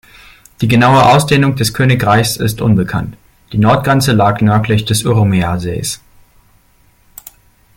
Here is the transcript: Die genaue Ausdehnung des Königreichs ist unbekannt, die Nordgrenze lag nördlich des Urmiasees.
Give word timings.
Die 0.61 0.67
genaue 0.67 1.05
Ausdehnung 1.13 1.55
des 1.55 1.75
Königreichs 1.75 2.35
ist 2.35 2.59
unbekannt, 2.59 3.15
die 3.53 3.59
Nordgrenze 3.59 4.13
lag 4.13 4.41
nördlich 4.41 4.83
des 4.83 5.05
Urmiasees. 5.05 6.01